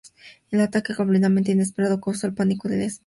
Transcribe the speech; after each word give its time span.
El 0.49 0.61
ataque, 0.61 0.95
completamente 0.95 1.51
inesperado, 1.51 2.01
causó 2.01 2.25
el 2.25 2.33
pánico 2.33 2.67
a 2.67 2.69
la 2.69 2.73
inexperta 2.73 2.79
tripulación. 2.79 2.99